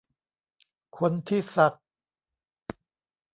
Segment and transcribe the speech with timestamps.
[0.97, 1.73] คนที่สัก